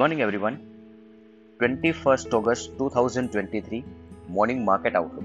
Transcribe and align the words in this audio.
morning, 0.00 0.20
everyone. 0.24 0.54
21st 1.60 2.34
अगस्त 2.34 2.76
2023 2.76 3.80
morning 4.36 4.60
market 4.66 4.94
outlook 4.96 5.24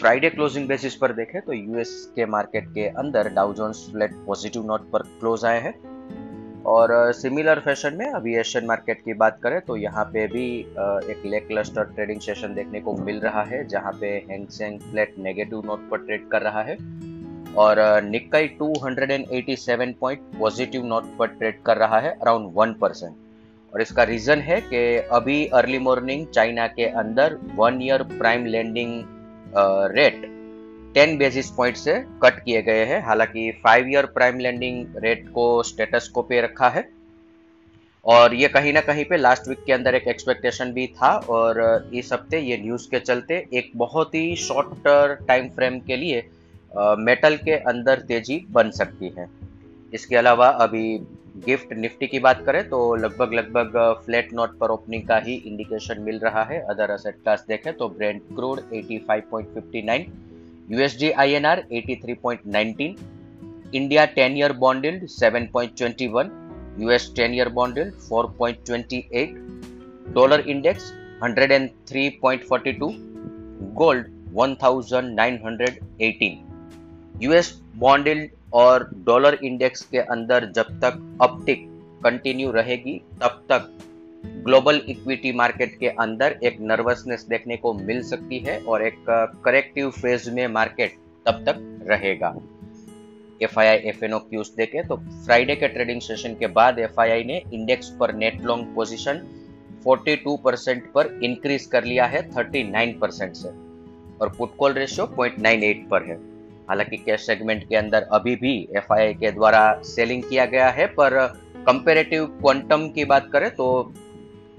Friday 0.00 0.28
closing 0.30 0.68
basis 0.68 0.94
पर 0.96 1.12
देखें 1.12 1.40
तो 1.46 1.52
यूएस 1.52 1.94
के 2.16 2.26
मार्केट 2.34 2.68
के 2.74 2.86
अंदर 3.02 3.28
Dow 3.38 3.52
Jones 3.60 3.80
flat 3.92 4.12
positive 4.26 4.66
note 4.66 4.82
पर 4.90 5.02
क्लोज 5.20 5.44
आए 5.44 5.60
हैं। 5.62 5.72
और 6.74 6.92
सिमिलर 7.22 7.60
फ़ैशन 7.64 7.96
में 7.98 8.06
अभी 8.10 8.36
एशियन 8.40 8.66
मार्केट 8.66 9.00
की 9.04 9.14
बात 9.24 9.40
करें 9.42 9.60
तो 9.66 9.76
यहाँ 9.76 10.04
पे 10.12 10.26
भी 10.34 10.44
एक 11.14 11.26
लेक 11.32 11.48
क्लस्टर 11.48 11.90
ट्रेडिंग 11.96 12.20
सेशन 12.20 12.54
देखने 12.54 12.80
को 12.80 12.96
मिल 13.00 13.18
रहा 13.20 13.42
है, 13.42 13.66
जहाँ 13.66 13.92
पे 14.00 14.12
Hang Seng 14.30 14.78
flat 14.80 15.18
negative 15.26 15.62
note 15.66 15.90
पर 15.90 16.06
ट्रेड 16.06 16.28
कर 16.32 16.42
रहा 16.42 16.62
है। 16.70 16.76
और 17.56 17.82
निक्काई 18.04 18.48
287 18.62 19.98
पॉइंट 20.00 20.20
पॉजिटिव 20.38 20.86
नोट 20.94 21.16
पर 21.18 21.26
ट्रेड 21.34 21.62
कर 21.66 21.76
रहा 21.76 22.00
है 22.00 22.12
अराउंड 22.12 22.52
वन 22.54 22.74
परसेंट 22.82 23.14
और 23.72 23.82
इसका 23.82 24.02
रीजन 24.04 24.40
है 24.40 24.60
कि 24.62 24.82
अभी 25.12 25.44
अर्ली 25.54 25.78
मॉर्निंग 25.78 26.26
चाइना 26.26 26.66
के 26.68 26.86
अंदर 27.00 27.38
one 27.56 27.80
year 27.82 28.02
prime 28.12 28.46
lending 28.46 29.02
rate 29.96 30.30
ten 30.94 31.16
basis 31.18 31.50
point 31.50 31.76
से 31.76 31.92
कट 32.22 32.42
किए 32.44 32.62
गए 32.62 32.84
हैं। 32.84 33.02
हालाँकि 33.04 33.50
five 33.64 33.88
year 33.88 34.06
prime 34.14 34.38
lending 34.38 34.84
rate 35.04 35.28
को 35.28 35.62
स्टेटस 35.62 36.08
को 36.08 36.22
पे 36.22 36.40
रखा 36.40 36.68
है। 36.68 36.88
और 38.04 38.34
ये 38.34 38.48
कहीं 38.48 38.72
ना 38.72 38.80
कहीं 38.80 39.04
पे 39.04 39.16
लास्ट 39.16 39.48
वीक 39.48 39.58
के 39.66 39.72
अंदर 39.72 39.94
एक 39.94 40.08
एक्सपेक्टेशन 40.08 40.72
भी 40.72 40.86
था 40.96 41.10
और 41.30 41.90
इस 41.94 42.12
हफ़्ते 42.12 42.38
ये 42.40 42.56
न्यूज़ 42.58 42.88
के 42.90 43.00
चलते 43.00 43.34
एक 43.54 43.70
बहुत 43.76 44.14
ही 44.14 44.34
शॉर्ट 44.38 44.88
टाइम 45.28 45.48
फ्रेम 45.48 45.78
के 45.80 45.96
लिए 45.96 46.24
मेटल 47.00 47.36
के 47.36 47.56
अंदर 47.70 48.00
तेज़ी 48.08 48.44
बन 48.50 48.70
सकती 48.72 49.12
है। 49.18 49.28
इसके 49.92 50.16
अलावा 50.16 50.48
अभी 50.60 50.98
गिफ्ट 51.36 51.72
निफ्टी 51.72 52.06
की 52.06 52.18
बात 52.18 52.42
करें 52.46 52.68
तो 52.68 52.94
लगभग 52.94 53.32
लगभग 53.34 54.02
फ्लैट 54.04 54.32
नोट 54.34 54.58
पर 54.58 54.70
ओपनिंग 54.70 55.06
का 55.08 55.18
ही 55.18 55.34
इंडिकेशन 55.36 56.00
मिल 56.02 56.18
रहा 56.18 56.42
है। 56.44 56.60
अदर 56.70 56.90
असेट 56.90 57.14
क्लास 57.14 57.44
देखें 57.48 57.72
तो 57.76 57.88
Brent 57.88 58.20
crude 58.34 58.60
85.59 58.72 60.04
USD 60.70 61.10
INR 61.24 61.62
83.19 61.72 62.96
India 63.74 64.06
10 64.14 64.36
year 64.38 64.52
bond 64.58 64.84
yield 64.84 65.04
7.21 65.12 66.30
US 66.80 67.12
10 67.18 67.34
year 67.34 67.48
bond 67.58 67.78
yield 67.78 67.92
4.28 68.12 69.34
dollar 70.14 70.40
index 70.48 70.92
103.42 71.22 72.92
gold 73.74 74.06
1918 74.36 77.22
US 77.22 77.60
bond 77.76 78.08
और 78.54 78.90
डॉलर 78.94 79.38
इंडेक्स 79.44 79.82
के 79.82 79.98
अंदर 79.98 80.44
जब 80.52 80.62
तक 80.62 81.18
अपटिक 81.22 81.66
कंटिन्यू 82.04 82.50
रहेगी, 82.50 83.00
तब 83.22 83.42
तक 83.48 83.78
ग्लोबल 84.26 84.80
इक्विटी 84.88 85.32
मार्केट 85.32 85.78
के 85.78 85.88
अंदर 85.88 86.38
एक 86.42 86.56
नर्वसनेस 86.60 87.26
देखने 87.28 87.56
को 87.56 87.72
मिल 87.74 88.02
सकती 88.02 88.38
है 88.38 88.60
और 88.60 88.82
एक 88.82 89.04
करेक्टिव 89.44 89.90
फ़ेज़ 89.90 90.30
में 90.30 90.46
मार्केट 90.48 90.96
तब 91.26 91.44
तक 91.48 91.86
रहेगा। 91.90 92.34
F 93.42 93.60
I 93.60 93.66
I 93.66 93.76
F 93.76 94.04
N 94.04 94.12
O 94.12 94.18
cues 94.18 94.50
देखे 94.56 94.82
तो 94.82 94.96
फ्राइडे 94.96 95.56
के 95.56 95.68
ट्रेडिंग 95.68 96.00
सेशन 96.00 96.34
के 96.34 96.46
बाद 96.46 96.78
एफ़ 96.78 97.00
आई 97.00 97.10
आई 97.10 97.24
ने 97.24 97.42
इंडेक्स 97.52 97.88
पर 98.00 98.14
नेट 98.14 98.42
लॉन्ग 98.42 98.74
पोजिशन 98.74 99.22
42 99.86 100.36
परसेंट 100.44 100.92
पर 100.92 101.06
इंक्रीज 101.22 101.66
कर 101.66 101.84
लिया 101.84 102.04
है 102.06 102.30
39 102.30 102.98
परसेंट 103.00 103.34
से। 103.34 103.48
और 104.18 104.34
पुट 104.38 104.56
कॉल 104.56 104.72
रेशियो 104.72 105.06
0.98 105.20 105.88
पर 105.90 106.02
है। 106.02 106.31
हालाँकि 106.68 106.96
कैश 106.96 107.26
सेगमेंट 107.26 107.68
के 107.68 107.76
अंदर 107.76 108.06
अभी 108.12 108.34
भी 108.36 108.56
एफ़ 108.76 108.92
के 109.20 109.30
द्वारा 109.32 109.62
सेलिंग 109.86 110.22
किया 110.22 110.44
गया 110.46 110.68
है, 110.70 110.86
पर 110.88 111.26
कंपेरेटिव 111.66 112.26
क्वांटम 112.40 112.88
की 112.88 113.04
बात 113.06 113.28
करें 113.32 113.50
तो 113.50 113.92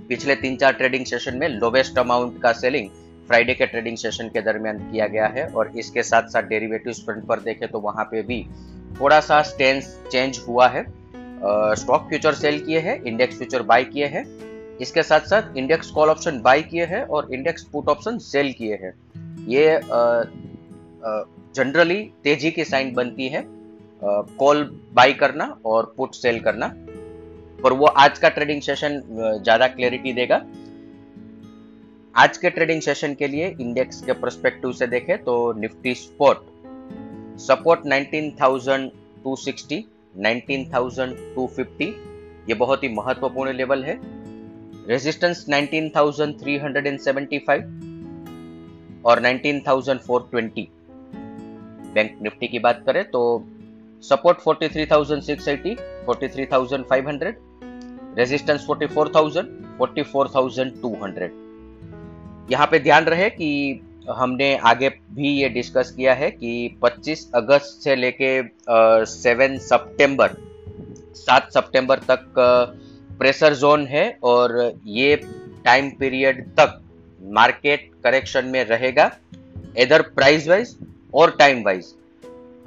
पिछले 0.09 0.35
तीन 0.35 0.55
चार 0.57 0.73
ट्रेडिंग 0.73 1.05
सेशन 1.05 1.37
में 1.37 1.47
लोवेस्ट 1.49 1.97
अमाउंट 1.99 2.41
का 2.41 2.51
सेलिंग 2.53 2.89
फ्राइडे 3.27 3.53
के 3.53 3.65
ट्रेडिंग 3.65 3.97
सेशन 3.97 4.29
के 4.29 4.41
दरमियान 4.41 4.77
किया 4.81 5.07
गया 5.07 5.27
है, 5.27 5.45
और 5.45 5.71
इसके 5.75 6.03
साथ 6.03 6.29
साथ 6.29 6.43
डेरिवेटिव 6.45 6.93
फ्रंट 7.05 7.25
पर 7.25 7.39
देखें 7.41 7.67
तो 7.69 7.79
वहाँ 7.79 8.03
पे 8.05 8.21
भी 8.23 8.43
थोड़ा 8.99 9.19
सा 9.21 9.41
स्टेंस 9.43 9.97
चेंज 10.11 10.39
हुआ 10.47 10.67
है। 10.67 10.85
स्टॉक 11.75 12.07
फ्यूचर 12.09 12.33
सेल 12.35 12.59
किए 12.65 12.79
हैं 12.79 13.01
इंडेक्स 13.03 13.37
फ्यूचर 13.37 13.61
बाय 13.63 13.83
किए 13.85 14.05
हैं। 14.07 14.25
इसके 14.81 15.03
साथ 15.03 15.27
साथ 15.27 15.57
इंडेक्स 15.57 15.89
कॉल 15.91 16.09
ऑप्शन 16.09 16.41
बाय 16.41 16.61
किए 16.63 16.85
हैं 16.85 17.03
और 17.05 17.27
इंडेक्स 17.33 17.63
पुट 17.63 17.89
ऑप्शन 17.89 18.17
सेल 18.21 18.51
किए 18.53 18.75
हैं। 18.75 18.93
ये 19.47 19.79
जनरली 21.55 22.01
तेज़ी 22.23 22.51
की 22.51 22.63
साइन 22.65 22.93
बनती 22.93 23.27
है। 23.27 23.45
कॉल 24.39 24.63
बाई 24.93 25.13
करना 25.13 25.57
और 25.65 25.93
पुट 25.97 26.13
सेल 26.15 26.39
करना। 26.39 26.67
पर 27.59 27.73
वो 27.73 27.85
आज 27.85 28.19
का 28.19 28.29
ट्रेडिंग 28.29 28.61
सेशन 28.61 29.01
ज़्यादा 29.43 29.67
क्लैरिटी 29.67 30.13
देगा। 30.13 30.45
आज 32.15 32.37
के 32.37 32.49
ट्रेडिंग 32.49 32.81
सेशन 32.81 33.13
के 33.13 33.27
लिए 33.27 33.55
इंडेक्स 33.61 34.01
के 34.01 34.13
परस्पेक्टिव 34.13 34.71
से 34.71 34.87
देखें 34.87 35.23
तो 35.23 35.53
निफ्टी 35.59 35.93
स्पॉट 35.95 36.45
सपोर्ट 37.41 37.79
19,260 37.87 39.83
19,250 40.23 41.93
ये 42.49 42.55
बहुत 42.55 42.83
ही 42.83 42.89
महत्वपूर्ण 42.89 43.53
लेवल 43.53 43.83
है। 43.83 43.99
रेजिस्टेंस 44.87 45.45
19,375 45.49 47.63
और 49.05 49.19
19,420 49.21 50.67
बैंक 51.93 52.17
निफ्टी 52.21 52.47
की 52.47 52.59
बात 52.59 52.83
करें 52.85 53.03
तो 53.11 53.21
सपोर्ट 54.03 54.37
43,680, 54.39 55.75
43,500, 56.07 57.33
रेजिस्टेंस 58.17 58.65
44,000, 58.67 59.45
44,200। 59.79 61.29
यहाँ 62.51 62.67
पे 62.71 62.79
ध्यान 62.79 63.03
रहे 63.05 63.29
कि 63.29 63.49
हमने 64.09 64.55
आगे 64.65 64.89
भी 64.89 65.29
ये 65.29 65.49
डिस्कस 65.49 65.91
किया 65.91 66.13
है 66.13 66.29
कि 66.31 66.77
25 66.83 67.25
अगस्त 67.35 67.83
से 67.83 67.95
लेके 67.95 68.31
सेवन 69.11 69.57
सितंबर 69.57 70.35
7 71.19 71.49
सितंबर 71.49 71.99
तक 72.09 72.33
प्रेशर 73.19 73.53
जोन 73.55 73.85
है 73.87 74.05
और 74.23 74.73
ये 74.85 75.15
टाइम 75.65 75.89
पीरियड 75.99 76.45
तक 76.59 76.79
मार्केट 77.21 77.89
करेक्शन 78.03 78.45
में 78.45 78.63
रहेगा 78.65 79.11
इधर 79.77 80.01
प्राइस 80.15 80.47
वाइज 80.47 80.75
और 81.13 81.35
टाइम 81.39 81.63
वाइज 81.63 81.93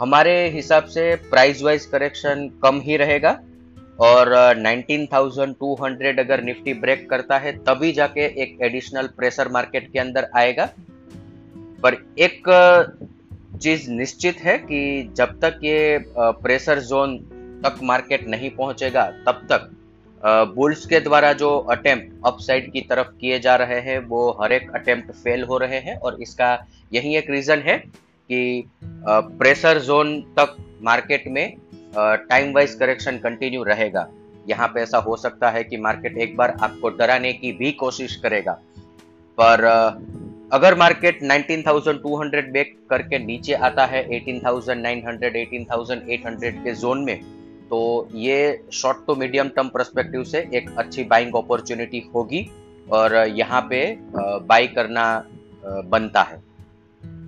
हमारे 0.00 0.48
हिसाब 0.48 0.84
से 0.84 1.14
प्राइस 1.30 1.62
वाइज 1.62 1.84
करेक्शन 1.86 2.48
कम 2.62 2.80
ही 2.80 2.96
रहेगा। 2.96 3.38
और 4.00 4.32
19,200 4.56 6.18
अगर 6.18 6.42
निफ्टी 6.42 6.74
ब्रेक 6.74 7.08
करता 7.10 7.38
है 7.38 7.52
तभी 7.64 7.92
जाके 7.92 8.24
एक 8.42 8.58
एडिशनल 8.62 9.06
प्रेशर 9.16 9.48
मार्केट 9.48 9.90
के 9.92 9.98
अंदर 9.98 10.28
आएगा। 10.36 10.68
पर 11.82 11.96
एक 12.18 12.42
चीज़ 13.62 13.90
निश्चित 13.90 14.40
है 14.40 14.56
कि 14.58 15.10
जब 15.16 15.38
तक 15.40 15.60
ये 15.64 16.04
प्रेशर 16.18 16.80
जोन 16.80 17.18
तक 17.64 17.78
मार्केट 17.82 18.26
नहीं 18.28 18.50
पहुंचेगा 18.50 19.06
तब 19.26 19.46
तक 19.52 19.70
बुल्स 20.54 20.86
के 20.86 21.00
द्वारा 21.00 21.32
जो 21.32 21.56
अटेम्प्ट 21.70 22.26
अपसाइड 22.26 22.70
की 22.72 22.80
तरफ़ 22.80 23.08
किए 23.20 23.38
जा 23.38 23.54
रहे 23.56 23.80
हैं 23.80 23.98
वो 24.06 24.30
हर 24.42 24.52
एक 24.52 24.70
अटेम्प्ट 24.74 25.10
फेल 25.14 25.42
हो 25.44 25.58
रहे 25.58 25.78
हैं। 25.78 25.96
और 25.98 26.22
इसका 26.22 26.50
यही 26.92 27.16
एक 27.16 27.30
रीजन 27.30 27.58
है 27.58 27.82
कि 28.30 28.68
प्रेशर 29.06 29.78
जोन 29.80 30.20
तक 30.38 30.56
मार्केट 30.82 31.24
में 31.28 31.56
टाइम 31.96 32.52
वाइज 32.54 32.74
करेक्शन 32.74 33.18
कंटिन्यू 33.18 33.62
रहेगा। 33.62 34.06
यहाँ 34.48 34.68
पे 34.68 34.80
ऐसा 34.80 34.98
हो 34.98 35.16
सकता 35.16 35.50
है 35.50 35.62
कि 35.64 35.76
मार्केट 35.78 36.18
एक 36.18 36.36
बार 36.36 36.56
आपको 36.60 36.88
डराने 36.90 37.32
की 37.32 37.52
भी 37.52 37.70
कोशिश 37.74 38.16
करेगा। 38.16 38.52
पर 39.38 39.64
अगर 40.52 40.74
मार्केट 40.78 41.22
19,200 41.22 42.50
बेक 42.52 42.76
करके 42.90 43.18
नीचे 43.18 43.52
आता 43.68 43.86
है 43.86 44.02
18,900 44.10 45.36
18,800 45.36 46.62
के 46.64 46.74
जोन 46.74 47.04
में 47.04 47.18
तो 47.68 47.78
ये 48.14 48.36
short 48.72 49.06
to 49.06 49.14
medium 49.14 49.48
term 49.48 49.68
perspective 49.68 50.24
से 50.24 50.38
एक 50.54 50.70
अच्छी 50.78 51.04
बाइंग 51.04 51.34
अपॉर्चुनिटी 51.36 52.02
होगी 52.14 52.46
और 52.90 53.14
यहाँ 53.28 53.60
पे 53.70 53.80
बाई 54.12 54.66
करना 54.66 55.06
बनता 55.64 56.22
है। 56.22 56.40